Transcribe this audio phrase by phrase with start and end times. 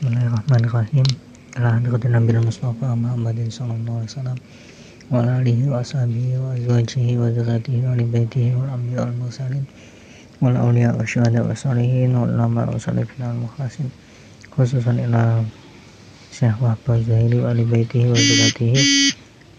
[0.00, 1.04] Bismillahirrahmanirrahim.
[1.60, 4.38] Hadratin Nabi Mustafa Muhammadin sallallahu alaihi wasallam
[5.12, 9.68] wa alihi wa ashabihi wa azwajihi wa dzurriyyatihi wa ali baitihi wal anbiya wal mursalin
[10.40, 13.92] wal awliya wa syuhada wa salihin wal ulama wa salihina wal mukhlasin
[14.48, 15.44] khususan ila
[16.32, 18.80] Syekh Wahbah Zahiri wa ali baitihi wa dzurriyyatihi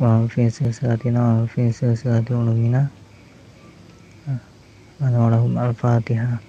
[0.02, 2.90] wa fi silsilatina wa fi silsilati ulumina
[4.98, 6.42] wa lahum al-fatihah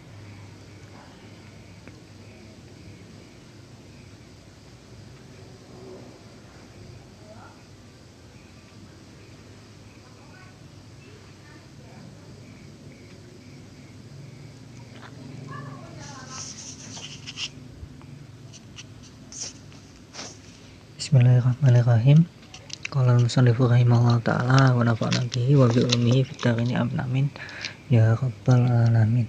[21.13, 22.25] Bismillahirrahmanirrahim.
[22.89, 27.29] Qala al-musannif rahimahullah taala wa nafa'na bihi wa bi ulumihi fid darini amin
[27.93, 29.29] ya rabbal alamin.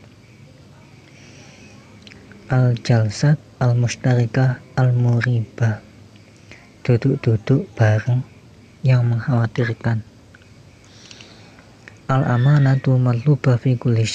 [2.48, 5.84] Al-jalsat al-mustarikah al-muribah.
[6.88, 8.24] Duduk-duduk bareng
[8.88, 10.08] yang mengkhawatirkan.
[12.08, 14.08] Al-amanatu matlubah fi kulli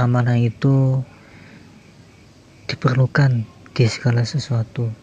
[0.00, 1.04] Amanah itu
[2.72, 3.44] diperlukan
[3.76, 5.01] di segala sesuatu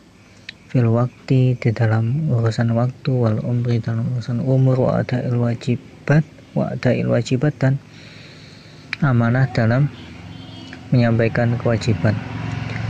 [0.69, 6.21] fil waktu di dalam urusan waktu wal umri dalam urusan umur wa ada il wajibat
[6.53, 7.81] wa ada il wajibat dan
[9.01, 9.89] amanah dalam
[10.93, 12.13] menyampaikan kewajiban.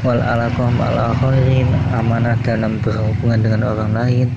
[0.04, 4.28] Wal alaqah al akhirin amanah dalam berhubungan dengan orang lain.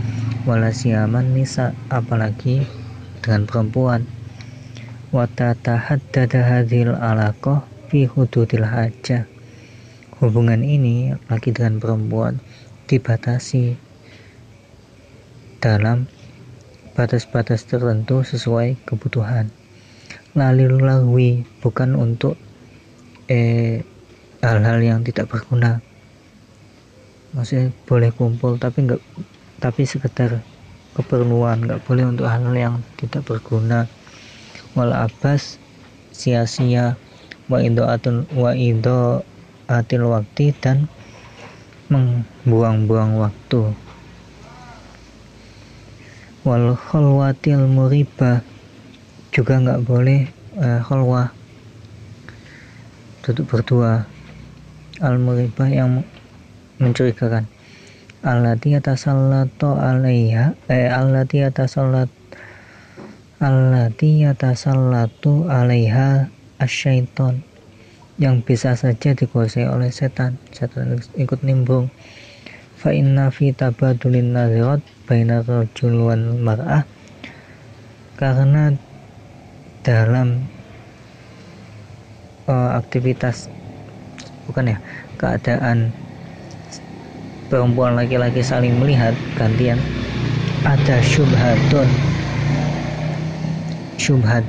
[0.43, 2.67] Wala siaman nisa apalagi
[3.23, 4.07] dengan perempuan.
[5.11, 9.27] Wa tatahaddada hadhil alaqah fi hududil hajah
[10.23, 12.39] hubungan ini lagi dengan perempuan
[12.93, 13.81] dibatasi
[15.65, 16.05] dalam
[16.93, 19.49] batas-batas tertentu sesuai kebutuhan.
[20.37, 22.37] Lalilawi bukan untuk
[23.33, 23.81] eh,
[24.45, 25.81] hal-hal yang tidak berguna.
[27.33, 29.01] Maksudnya boleh kumpul tapi enggak
[29.57, 30.45] tapi sekedar
[30.93, 33.89] keperluan, nggak boleh untuk hal-hal yang tidak berguna.
[34.77, 35.57] Wal abas
[36.13, 37.01] sia-sia
[37.49, 39.25] wa idoatul wa ido
[39.71, 40.93] atil waktu dan
[41.93, 43.77] membuang-buang waktu.
[46.43, 48.41] Wal khalwatil muribah
[49.29, 50.27] juga nggak boleh
[50.57, 51.31] uh, khalwah.
[53.23, 54.09] Duduk berdua.
[55.05, 56.01] Al muribah yang
[56.81, 57.45] mencurigakan.
[58.23, 62.15] Allati yatasallatu alaiha eh allati yatasallatu
[63.43, 66.31] allati yatasallatu alaiha
[66.63, 67.43] asyaiton
[68.21, 70.37] yang bisa saja dikuasai oleh setan.
[70.53, 71.89] Setan ikut nimbrung
[72.77, 76.85] fa inna fi tabadulin nazirat baina rajul wal mar'ah.
[78.19, 78.75] Karena
[79.83, 80.47] dalam
[82.47, 83.49] uh, aktivitas
[84.47, 84.79] bukan ya
[85.17, 85.91] keadaan
[87.49, 89.79] perempuan laki-laki saling melihat gantian
[90.63, 91.89] ada syubhatun.
[93.99, 94.43] Syubhat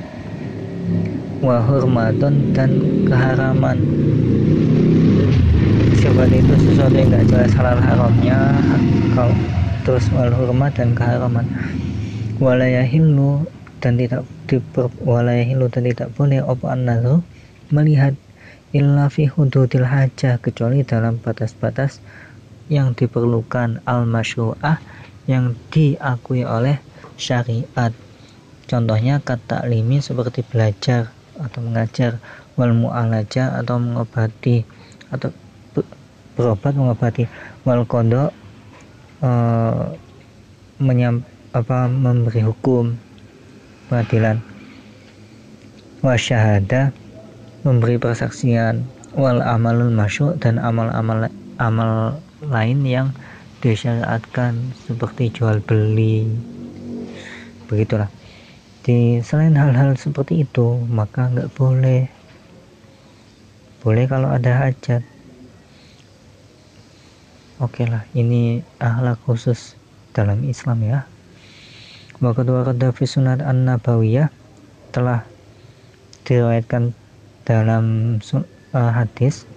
[1.44, 2.72] wa hurmatun dan
[3.04, 3.76] keharaman.
[6.00, 8.38] Syubhat itu sesuatu yang tidak jelas halal haramnya
[9.12, 9.36] kalau
[9.84, 11.44] terus wal hurmat dan keharaman.
[12.40, 13.44] Walayahillu
[13.84, 17.20] dan tidak diper, walayahillu dan tidak boleh op annahu
[17.68, 18.16] melihat
[18.72, 22.00] illa fi hududil hajah kecuali dalam batas-batas
[22.72, 24.80] yang diperlukan al masyru'ah
[25.28, 26.80] yang diakui oleh
[27.20, 27.92] syariat.
[28.64, 32.22] Contohnya kata limi seperti belajar atau mengajar
[32.54, 34.62] wal mu'alaja atau mengobati
[35.10, 35.30] atau
[36.34, 37.26] berobat mengobati.
[37.66, 38.30] Wal kodo
[39.22, 39.30] e,
[40.82, 41.22] menyam,
[41.54, 42.98] apa memberi hukum
[43.90, 44.42] pengadilan.
[46.02, 46.90] Wasyahada
[47.62, 48.86] memberi persaksian.
[49.14, 51.30] Wal amalul masyuk dan amal-amal
[51.62, 53.08] amal lain yang
[53.64, 56.28] disyariatkan seperti jual beli
[57.64, 58.12] begitulah
[58.84, 62.04] di selain hal-hal seperti itu maka nggak boleh.
[63.80, 65.00] Boleh kalau ada hajat.
[67.64, 69.80] Oke okay lah ini ahlak khusus
[70.12, 71.08] dalam Islam ya.
[72.20, 74.28] Wa kedua fi sunat an nabawiyah
[74.92, 75.24] telah
[76.28, 76.92] diriwayatkan
[77.48, 78.16] dalam
[78.76, 79.48] uh, hadis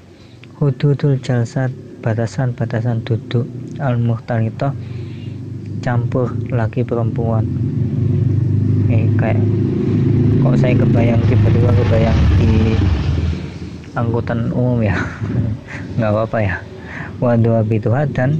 [0.59, 3.43] hududul jalsat batasan-batasan duduk
[3.79, 4.71] al-muhtalitoh
[5.83, 7.47] campur laki perempuan
[9.17, 9.39] kayak
[10.41, 12.77] kok saya kebayang tiba-tiba kebayang di
[13.97, 14.95] angkutan umum ya?
[15.97, 16.55] Nggak apa-apa ya.
[17.17, 18.37] Wa dua bituha dan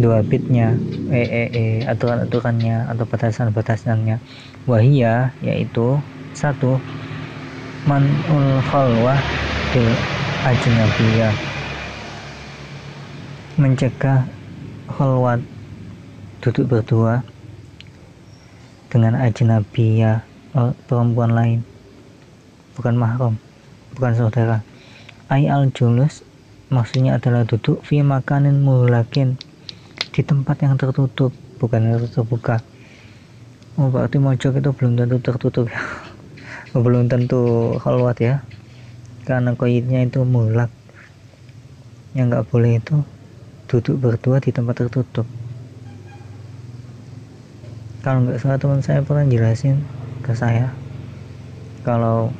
[0.00, 0.72] dua bitnya
[1.12, 4.16] eh, eh, eh aturan-aturannya atau batasan-batasannya.
[4.64, 6.00] Wahia yaitu
[6.32, 6.80] satu
[7.84, 9.20] manul khalwah
[9.72, 9.92] bil
[10.48, 11.36] ajnabiyah.
[13.60, 14.24] Mencegah
[14.88, 15.44] khalwat
[16.40, 17.20] duduk berdua
[18.90, 20.26] dengan ajnabiyah
[20.58, 21.60] oh, perempuan lain.
[22.74, 23.38] Bukan mahram
[23.94, 24.62] bukan saudara.
[25.30, 26.26] Ay al julus
[26.70, 29.38] maksudnya adalah duduk fi makanin mulakin
[30.10, 31.30] di tempat yang tertutup
[31.62, 32.58] bukan yang terbuka.
[33.78, 35.80] Oh berarti mojok itu belum tentu tertutup ya.
[36.74, 38.42] Belum tentu khalwat ya.
[39.26, 40.70] Karena koidnya itu mulak
[42.14, 43.02] yang nggak boleh itu
[43.70, 45.26] duduk berdua di tempat tertutup
[48.00, 49.80] kalau nggak salah teman saya pernah jelasin
[50.24, 50.72] ke saya
[51.84, 52.32] kalau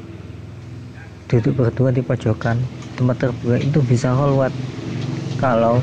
[1.30, 2.58] duduk berdua di pojokan
[3.00, 4.52] tempat terbuka itu bisa holwat.
[5.40, 5.80] Kalau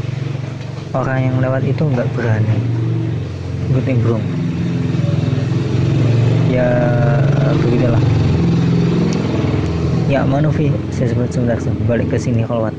[0.93, 2.57] orang yang lewat itu nggak berani.
[3.73, 4.21] Ikut nimbrung.
[6.51, 6.69] Ya
[7.63, 8.03] begitulah.
[10.11, 11.57] Ya manufi saya sebut sebentar
[11.89, 12.77] balik ke sini holwat.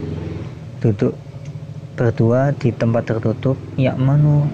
[0.79, 1.19] Duduk
[1.99, 3.59] berdua di tempat tertutup.
[3.75, 4.47] Yakmanu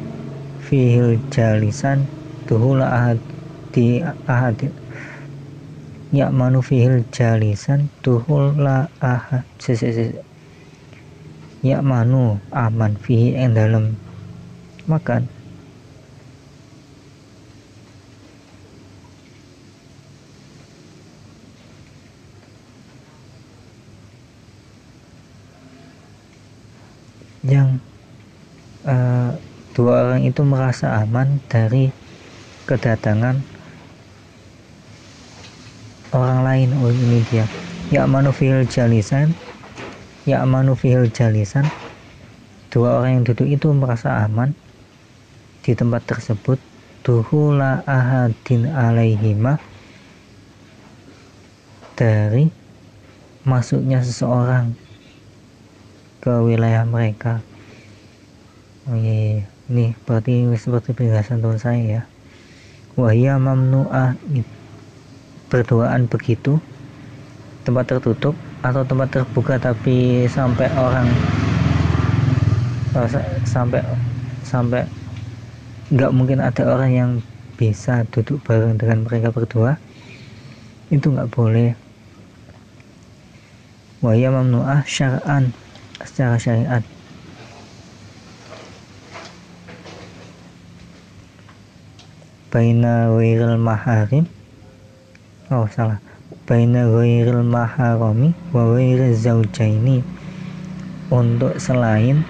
[0.65, 2.09] fihil jalisan
[2.45, 3.19] tuhula ahad
[3.73, 4.57] di ahad.
[6.15, 9.43] Yakmanu fihil jalisan tuhula ahad.
[11.65, 13.97] Yakmanu aman fihi yang dalam
[14.87, 15.27] makan.
[27.45, 27.85] Yang
[28.89, 29.37] uh,
[29.77, 32.04] dua orang itu merasa aman dari
[32.69, 33.37] kedatangan
[36.17, 36.69] orang lain.
[36.81, 37.43] Oh ini dia.
[37.95, 39.29] Ya manufil jalisan.
[40.31, 41.67] Ya manufil jalisan.
[42.73, 44.51] Dua orang yang duduk itu merasa aman
[45.65, 46.59] di tempat tersebut.
[47.05, 49.53] Duhula ahadin alaihima.
[51.99, 52.45] Dari
[53.51, 54.67] masuknya seseorang
[56.23, 57.29] ke wilayah mereka.
[58.87, 60.31] Oh iya, iya, ini berarti
[60.65, 62.01] seperti penjelasan teman saya ya
[62.95, 64.19] wahia mamnu'ah.
[65.51, 66.59] Berduaan begitu.
[67.63, 71.09] Tempat tertutup atau tempat terbuka tapi sampai orang
[72.97, 73.09] oh,
[73.45, 73.81] sampai
[74.41, 74.89] sampai
[75.93, 77.11] nggak mungkin ada orang yang
[77.61, 79.77] bisa duduk bareng dengan mereka berdua
[80.89, 81.77] itu nggak boleh.
[84.01, 85.53] Wahia mamnu'ah syar'an
[86.05, 86.85] secara syariat
[92.55, 94.31] baina ghairil maharim?
[95.51, 95.99] Oh salah.
[96.47, 100.07] Baina ghairil maharami wa ghairil zaujaini
[101.11, 102.23] untuk selain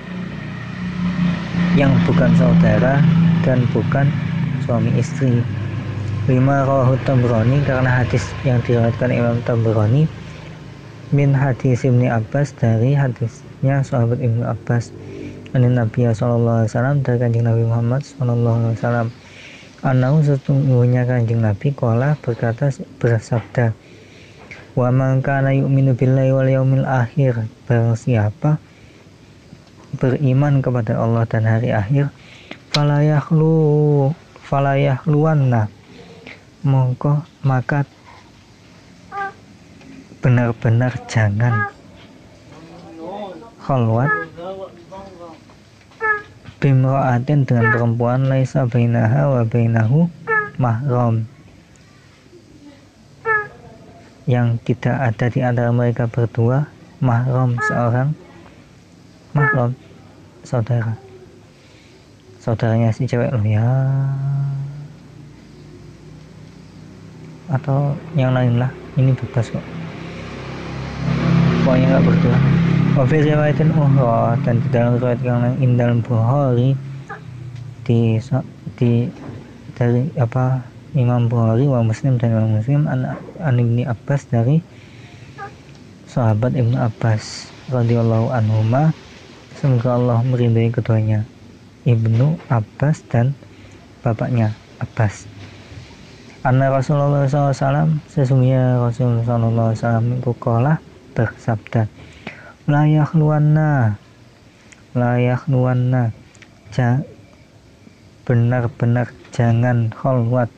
[1.76, 3.04] yang bukan saudara
[3.44, 4.08] dan bukan
[4.64, 5.44] suami istri.
[6.24, 10.08] Lima rawahu Tabrani karena hadis yang diriwayatkan Imam Tabrani
[11.12, 14.92] min hadis Ibnu Abbas dari hadis hadisnya sahabat Ibnu Abbas.
[15.54, 19.06] Nabi Sallallahu Alaihi Wasallam dari kanjeng Nabi Muhammad Sallallahu Alaihi Wasallam
[19.84, 23.76] Anau sesungguhnya kanjeng Nabi Kuala berkata bersabda
[24.72, 28.56] Wa man kana yu'minu billahi wal yaumil akhir Barang siapa
[30.00, 32.10] beriman kepada Allah dan hari akhir
[32.74, 34.10] falayahlu
[34.42, 35.70] falayahluanna
[36.66, 37.86] mongko maka
[40.18, 41.70] benar-benar jangan
[43.62, 44.10] khalwat
[46.64, 50.08] bimra'atin dengan perempuan laisa bainaha wa bainahu
[50.56, 51.28] mahram.
[54.24, 56.72] Yang tidak ada di antara mereka berdua
[57.04, 58.16] mahram seorang
[59.36, 59.76] mahram
[60.40, 60.96] saudara.
[62.40, 63.68] Saudaranya si cewek loh ya.
[67.52, 69.64] Atau yang lain lah ini bebas kok.
[71.60, 72.63] Pokoknya nggak berdua
[72.94, 76.78] Wafi riwayatin uhra dan di dalam riwayat yang lain indal Bukhari
[77.82, 78.22] di
[78.78, 79.10] di
[79.74, 80.62] dari apa
[80.94, 84.62] Imam Bukhari wa Muslim dan Imam Muslim an, an Ibni Abbas dari
[86.06, 88.94] sahabat Ibnu Abbas radhiyallahu anhuma.
[89.58, 91.26] Semoga Allah meridai keduanya
[91.82, 93.34] Ibnu Abbas dan
[94.06, 95.26] bapaknya Abbas.
[96.46, 100.30] Anna Rasulullah SAW sesungguhnya Rasulullah SAW itu
[101.18, 101.90] bersabda
[102.64, 104.00] layak luana
[104.94, 106.14] layak luana
[106.70, 107.02] ja,
[108.26, 110.50] benar-benar jangan kholwat.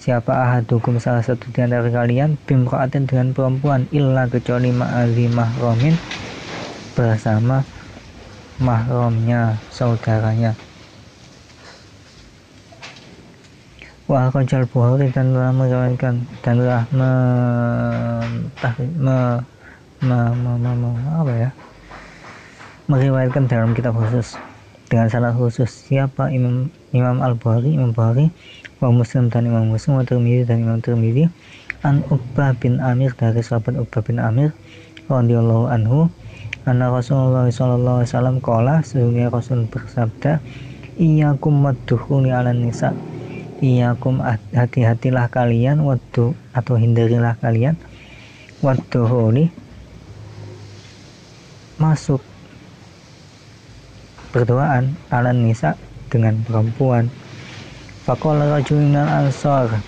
[0.00, 5.92] Siapa ahadukum salah satu di antara kalian bimroatin dengan perempuan illa kecuali ma'azi mahromin
[6.96, 7.60] bersama
[8.60, 10.56] mahromnya saudaranya.
[14.10, 17.10] Rajal Bukhari dan telah meriwayatkan dan telah me,
[18.98, 19.16] me,
[20.00, 21.50] apa ya?
[22.88, 24.40] Meriwayatkan dalam kitab khusus.
[24.90, 28.26] Dengan sanad khusus siapa Imam Imam Al Bukhari Imam Bukhari
[28.82, 31.30] wa Muslim dan Imam Muslim wa Tirmidzi dan Imam Tirmidzi
[31.86, 34.50] an Uqbah bin Amir dari sahabat Uqbah bin Amir
[35.06, 36.10] radhiyallahu anhu
[36.66, 40.42] anna Rasulullah sallallahu alaihi wasallam qala sesungguhnya Rasul bersabda
[40.98, 42.90] iyyakum maddukhuli ala nisa.
[43.60, 44.24] Iyyakum
[44.56, 47.76] hati-hatilah kalian waktu atau hindarilah kalian
[48.64, 49.52] wadduhuli
[51.80, 52.22] masuk.
[54.30, 55.74] Berdoaan ala nisa
[56.12, 57.10] dengan perempuan.
[58.06, 59.80] Faqala rajulun ansar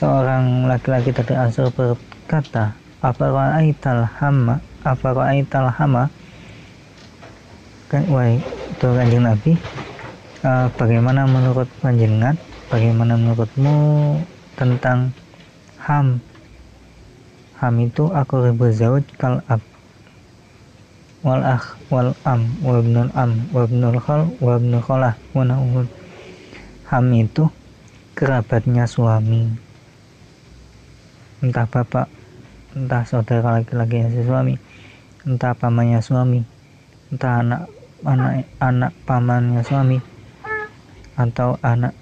[0.00, 2.72] seorang laki-laki dari Ansar berkata
[3.04, 6.08] apa ra'aital hama apa ra'aital hama?
[7.92, 9.52] Kan wahai itu kanjeng Nabi
[10.40, 12.40] uh, bagaimana menurut panjenengan?
[12.72, 13.76] Bagaimana menurutmu
[14.56, 15.10] tentang
[15.84, 16.22] ham
[17.60, 19.60] ham itu aku ribu zawaj kal ab.
[21.20, 25.44] Wal akh wal am wal ibnul am wal ibnul khal wal ibnul khalah wa
[26.88, 27.44] ham itu
[28.16, 29.52] kerabatnya suami.
[31.44, 32.08] Entah bapak
[32.70, 34.54] entah saudara laki-laki yang suami
[35.26, 36.46] entah pamannya suami
[37.10, 37.62] entah anak
[38.06, 39.98] anak anak pamannya suami
[41.18, 41.98] atau anak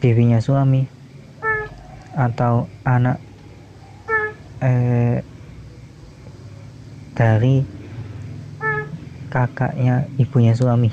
[0.00, 0.88] bibinya suami
[2.16, 3.20] atau anak
[4.58, 5.22] eh,
[7.14, 7.66] dari
[9.28, 10.90] kakaknya ibunya suami.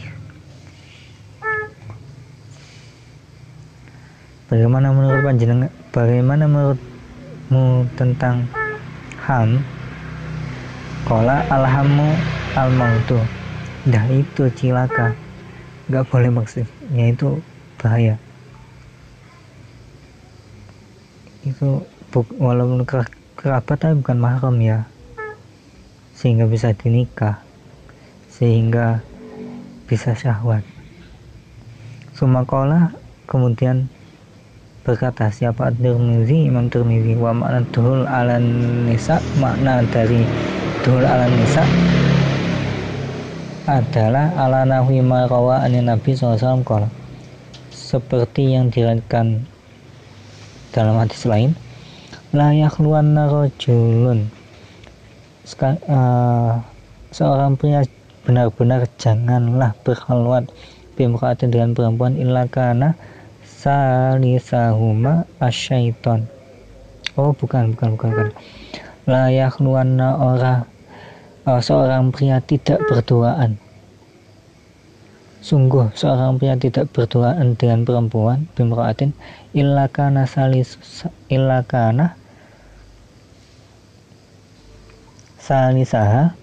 [4.45, 8.45] Bagaimana menurut panjenengan bagaimana menurutmu tentang
[9.25, 9.57] ham?
[11.05, 12.17] Kola alhamu
[12.57, 13.21] al mautu
[13.89, 15.13] dah itu cilaka.
[15.89, 17.41] Nggak boleh maksudnya itu
[17.77, 18.17] bahaya.
[21.45, 21.85] Itu
[22.37, 22.85] walaupun
[23.45, 24.89] kerabat tapi bukan mahram ya.
[26.17, 27.45] Sehingga bisa dinikah.
[28.25, 29.05] Sehingga
[29.85, 30.65] bisa syahwat.
[32.17, 32.89] Sumakola
[33.29, 33.85] kemudian
[34.81, 40.25] berkata siapa Tirmizi Imam Tirmizi wa makna duhul ala nisa makna dari
[40.81, 41.61] duhul ala nisa
[43.65, 46.89] adalah ala nahwi marawa ani Nabi SAW kala
[47.73, 49.45] seperti yang diriwayatkan
[50.69, 51.57] dalam hadis lain
[52.35, 54.27] layak luan rojulun
[55.87, 56.59] uh,
[57.15, 57.87] seorang pria
[58.27, 60.51] benar-benar janganlah berhalwat
[60.99, 62.99] bimraatin dengan perempuan illa kana
[63.47, 66.27] salisahuma asyaiton.
[67.15, 68.29] Oh bukan bukan bukan, bukan.
[69.07, 70.67] layak luan orang
[71.47, 73.55] uh, seorang pria tidak berduaan.
[75.39, 79.15] Sungguh seorang pria tidak berduaan dengan perempuan bimraatin
[79.55, 80.75] illakana salis
[81.31, 82.24] illakana
[85.45, 86.33] salisaha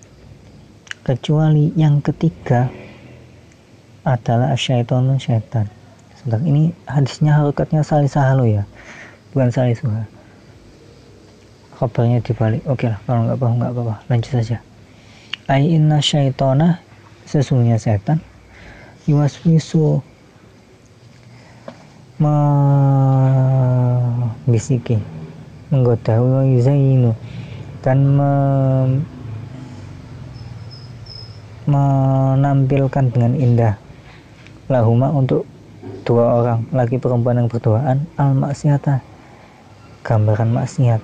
[1.02, 2.70] kecuali yang ketiga
[4.06, 5.66] adalah syaitan syaitan.
[6.22, 8.62] Sedang ini hadisnya harokatnya salisaha lo ya
[9.34, 10.06] bukan salisuha.
[11.82, 12.62] Kabarnya dibalik.
[12.70, 14.06] Oke lah kalau nggak apa-apa nggak apa-apa.
[14.06, 14.62] Lanjut saja.
[15.50, 16.78] Ai inna syaitona
[17.26, 18.22] sesungguhnya setan
[19.10, 19.98] yuwaswisu
[24.62, 25.02] membisiki
[25.74, 27.18] menggoda wa yuzainu
[27.82, 28.32] dan me,
[31.66, 33.74] menampilkan dengan indah.
[34.70, 35.44] Lahuma untuk
[36.06, 39.02] dua orang laki perempuan yang berduaan al maksiata
[40.06, 41.02] gambaran maksiat.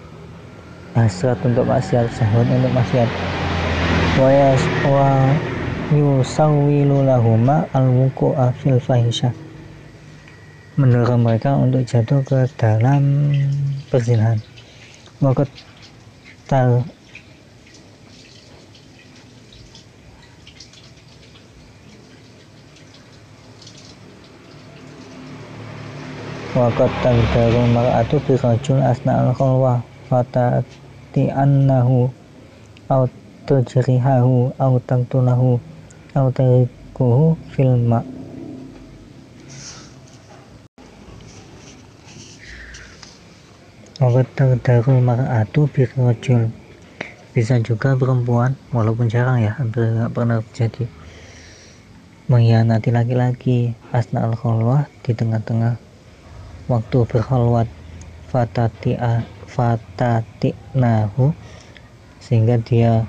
[0.96, 3.08] Hasrat untuk maksiat syahwat untuk maksiat.
[4.88, 5.06] Wa
[5.94, 9.48] yusawilu lahuma al-wuku'a fil fahisyah
[10.78, 13.34] mendorong mereka untuk jatuh ke dalam
[13.90, 14.38] perzinahan.
[15.18, 15.50] Wakat
[16.48, 16.80] tal
[26.56, 32.08] wakat tagdarul mar'atu bi rajul asna al-khalwa fatati annahu
[32.90, 33.02] au
[33.46, 35.60] tujrihahu au taqtulahu
[36.18, 38.00] au tarikuhu fil ma
[43.98, 46.54] Awat terdarul mar'atu birrojul
[47.34, 50.86] Bisa juga perempuan Walaupun jarang ya Hampir nggak pernah terjadi
[52.30, 55.82] Mengkhianati laki-laki Asna al-khalwah Di tengah-tengah
[56.70, 57.66] Waktu berkhalwat.
[58.30, 58.94] Fatati
[59.50, 61.34] fatati nahu
[62.22, 63.02] Sehingga dia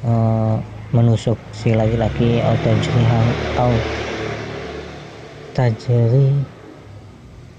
[0.00, 0.64] uh,
[0.96, 3.84] menusuk si laki-laki atau tajriha atau
[5.52, 6.40] tajri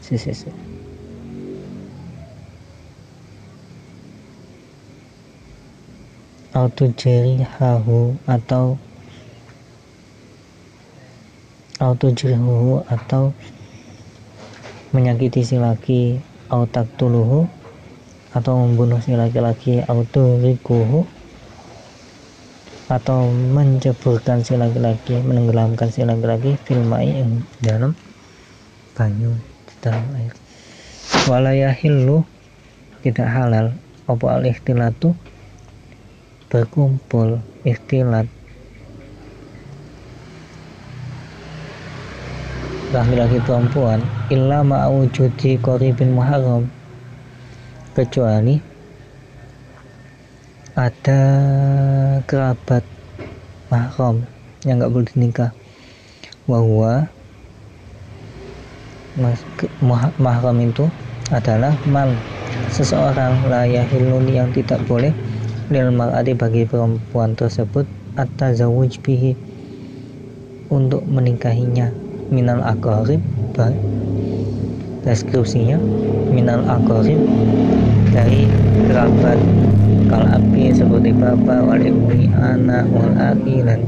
[0.01, 0.62] si si si
[6.53, 8.77] hahu atau
[11.81, 13.33] autujrihuhu atau
[14.93, 16.21] menyakiti si laki
[16.53, 17.49] autak tuluhu
[18.37, 21.09] atau membunuh si laki-laki auturikuhu
[22.85, 27.97] atau menceburkan si laki-laki menenggelamkan si laki-laki filmai yang dalam
[28.93, 29.33] banyu
[29.65, 30.33] di dalam air.
[31.25, 32.21] Walayahillu
[33.01, 33.73] tidak halal.
[34.03, 35.15] Apa al ikhtilatu
[36.53, 38.29] berkumpul ikhtilat.
[42.93, 46.69] Laki-laki perempuan illa ma'wujudi qaribin muharram.
[47.97, 48.61] Kecuali
[50.77, 51.21] ada
[52.29, 52.85] kerabat
[53.73, 54.21] mahram
[54.61, 55.49] yang nggak boleh dinikah.
[56.45, 57.09] Bahwa
[60.21, 60.85] mahram itu
[61.33, 62.13] adalah mal
[62.69, 65.17] seseorang layahilun yang tidak boleh
[65.69, 69.37] lil mar'ati bagi perempuan tersebut at-tazawuj bihi
[70.73, 71.93] untuk menikahinya.
[72.33, 73.21] Minal akorib
[75.03, 75.75] deskripsinya
[76.31, 77.19] minal akorib
[78.09, 78.47] dari
[78.87, 79.37] kerabat
[80.07, 83.83] kal api seperti bapak wal ibni anak wal aki dan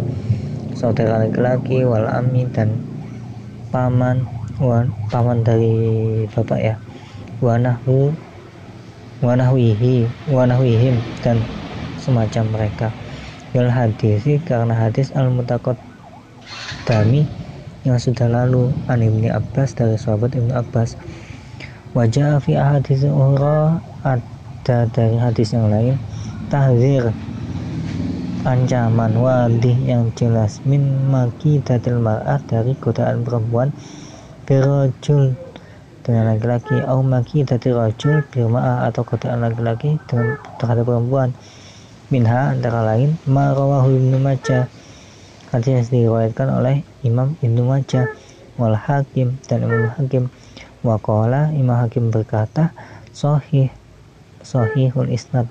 [0.75, 2.75] saudara laki-laki wal ami dan
[3.71, 4.27] paman
[4.59, 5.73] wal, paman dari
[6.29, 6.75] bapak ya.
[7.39, 8.11] Wanahu
[9.23, 11.39] wanahwihi wanahwihim dan
[12.05, 12.93] semacam mereka.
[13.57, 15.79] Yul hadisi karena hadis al mutakot
[16.85, 17.25] dami
[17.81, 20.93] yang sudah lalu an ibni Abbas dari sahabat ibnu Abbas.
[21.95, 25.95] Wajah fi hadis uhra ada dari hadis yang lain.
[26.51, 27.09] Tahzir
[28.43, 30.59] ancaman wadih yang jelas.
[30.67, 33.71] Min maki datil mar'ah dari godaan perempuan.
[34.45, 35.33] Birojul
[36.03, 36.83] dengan laki-laki.
[36.85, 39.97] Au maki datil rojul birma'ah atau godaan laki-laki
[40.59, 41.31] terhadap perempuan
[42.13, 44.69] minha antara lain marawahu ibnu Majah.
[45.49, 48.11] Hadis yang diriwayatkan oleh Imam Ibnu Majah
[48.59, 50.27] wal Hakim dan Imam Hakim.
[50.85, 52.75] Waqala Imam Hakim berkata
[53.09, 53.71] sahih
[54.45, 55.49] sahihul isnad.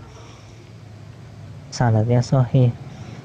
[1.75, 2.71] Sanadnya sahih.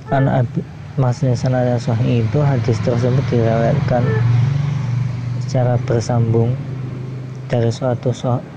[0.09, 0.49] Anak
[0.97, 4.01] maksudnya sanadnya sahih itu hadis tersebut diriwayatkan
[5.45, 6.57] secara bersambung
[7.45, 8.09] dari suatu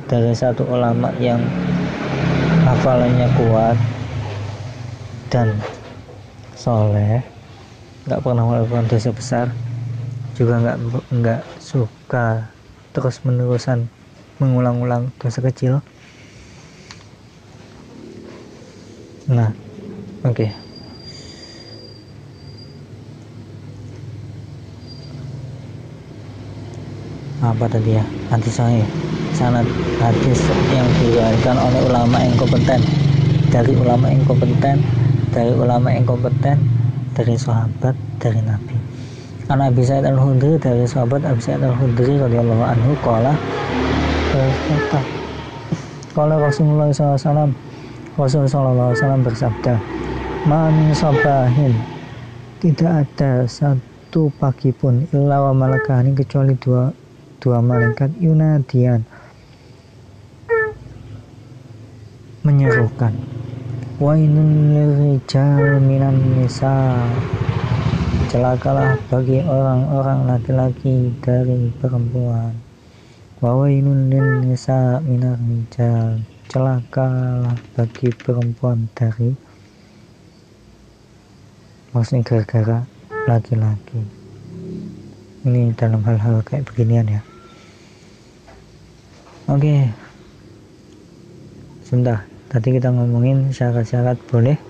[0.09, 1.41] dari satu ulama yang
[2.65, 3.77] hafalannya kuat
[5.33, 5.57] dan
[6.53, 7.25] soleh.
[8.05, 9.47] Nggak pernah melakukan dosa besar.
[10.37, 10.77] Juga nggak
[11.09, 12.53] nggak suka
[12.93, 13.89] terus menerusan
[14.37, 15.81] mengulang-ulang dosa kecil.
[19.33, 19.57] Nah
[20.21, 20.37] oke.
[20.37, 20.53] Okay.
[27.43, 28.05] apa tadi ya?
[28.31, 28.87] Hadis sahih.
[29.35, 29.67] Sanad
[29.99, 30.41] hadis
[30.71, 32.81] yang diriwayatkan oleh ulama yang kompeten.
[33.51, 34.79] Dari ulama yang kompeten
[35.33, 36.61] dari ulama yang kompeten
[37.17, 38.77] dari sahabat dari Nabi.
[39.49, 43.33] Anak Abi Sa'id al-Hudri dari sahabat Abi Sa'id al-Hudri radhiyallahu anhu qala
[44.33, 45.01] berkata
[46.13, 47.53] qala Rasulullah SAW
[48.17, 49.75] Rasulullah SAW bersabda
[50.43, 51.71] Man sabahin
[52.59, 56.91] tidak ada satu pagi pun illa wa malakani kecuali dua
[57.39, 59.07] dua malaikat yunadian.
[62.43, 63.32] Menyerukan
[64.03, 66.99] Wainun lirijal minan nisa.
[68.27, 72.51] Celakalah bagi orang-orang laki-laki dari perempuan.
[73.39, 74.11] Wainun
[74.43, 76.19] nisa minan rijal.
[76.51, 79.39] Celakalah bagi perempuan dari
[81.95, 82.83] Maksudnya gara-gara
[83.31, 84.03] laki-laki.
[85.47, 87.23] Ini dalam hal-hal kayak beginian ya.
[89.47, 89.95] Oke.
[91.87, 94.61] Sebentar tadi kita ngomongin syarat-syarat boleh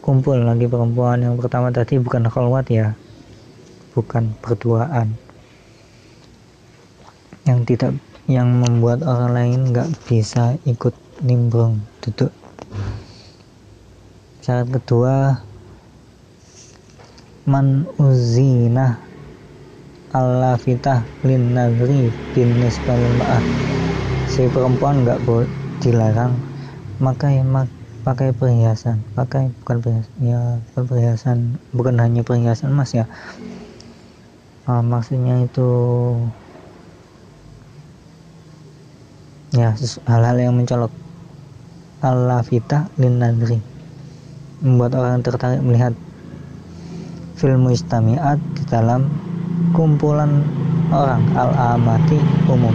[0.00, 1.20] kumpul lagi perempuan.
[1.20, 2.96] Yang pertama tadi bukan khalwat ya
[3.92, 5.12] bukan berduaan.
[7.44, 7.92] Yang tidak
[8.24, 12.32] yang membuat orang lain nggak bisa ikut nimbrung duduk.
[14.40, 15.44] Syarat kedua
[17.44, 18.96] man uzina
[20.16, 23.44] Allah fitah lin nagri bin nisbal ma'ah
[24.40, 25.44] si perempuan nggak boleh
[25.84, 26.32] dilarang.
[26.96, 27.68] Pakai mak,
[28.08, 29.04] pakai perhiasan.
[29.12, 30.40] Pakai bukan perhiasan ya
[30.72, 31.36] bukan perhiasan.
[31.76, 33.04] Bukan hanya perhiasan emas ya.
[34.64, 35.68] Uh, maksudnya itu
[39.52, 39.76] ya
[40.08, 40.92] hal-hal yang mencolok
[42.00, 43.60] al-lafita lin nadri.
[44.64, 45.92] Membuat orang tertarik melihat
[47.36, 49.04] film istamiat di dalam
[49.76, 50.40] kumpulan
[50.92, 52.16] orang al-amati
[52.48, 52.72] umum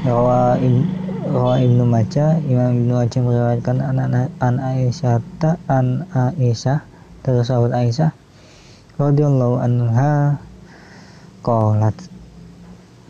[0.00, 0.56] rawa
[1.30, 5.20] Rawa Ibnu Majah Imam Ibnu Majah meriwayatkan an, Aisyah
[5.68, 6.80] an Aisyah
[7.20, 8.10] dari sahabat Aisyah
[8.96, 10.40] radhiyallahu anha
[11.44, 11.92] qalat.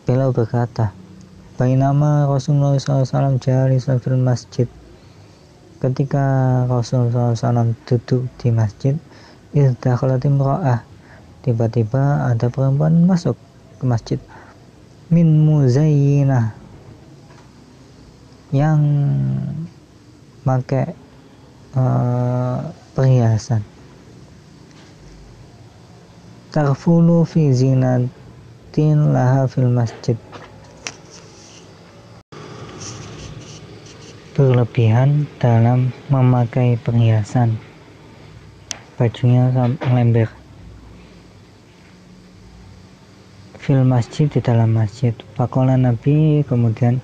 [0.03, 0.91] Beliau berkata
[1.55, 4.67] Bainama Rasulullah SAW jari fil masjid.
[5.79, 6.25] Ketika
[6.67, 8.99] Rasulullah SAW duduk di masjid
[9.55, 10.83] Izdakhalat imra'ah
[11.47, 13.39] tiba-tiba ada perempuan masuk
[13.79, 14.19] ke masjid.
[15.09, 16.60] Min muzayyinah
[18.51, 18.83] yang
[20.43, 20.91] pakai
[21.79, 23.63] uh, perhiasan.
[26.51, 30.19] Tarfulu fi zinatin laha fil masjid.
[34.35, 37.55] Berlebihan dalam memakai perhiasan.
[38.99, 39.55] Bajunya
[39.87, 40.27] lember
[43.61, 45.15] fil masjid di dalam masjid.
[45.39, 46.99] Pakola Nabi kemudian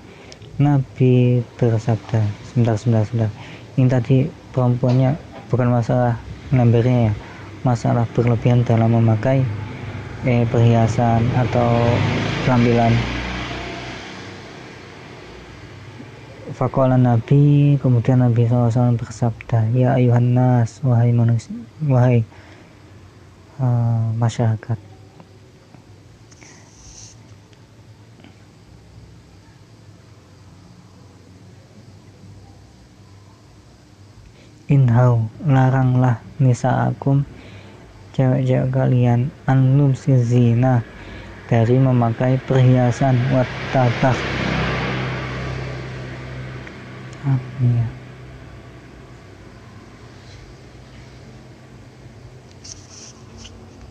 [0.57, 3.31] Nabi bersabda sebentar sebentar sebentar.
[3.77, 5.13] Ini tadi perempuannya
[5.53, 6.17] bukan masalah
[6.49, 7.13] lembernya ya.
[7.61, 9.45] Masalah berlebihan dalam memakai
[10.25, 11.93] eh, perhiasan atau
[12.41, 12.93] penampilan
[16.57, 21.53] Fakola Nabi kemudian Nabi SAW bersabda Ya ayuhan nas wahai manusia
[21.85, 22.25] wahai
[23.61, 24.86] uh, masyarakat
[34.67, 37.23] inhau laranglah nisa akum
[38.11, 40.83] cewek-cewek kalian anlum zina
[41.47, 44.17] dari memakai perhiasan watabah
[47.23, 47.96] apa ya